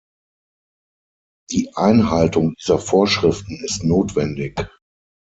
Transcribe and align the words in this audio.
Die 1.51 1.75
Einhaltung 1.75 2.55
dieser 2.55 2.79
Vorschriften 2.79 3.61
ist 3.63 3.83
notwendig. 3.83 4.67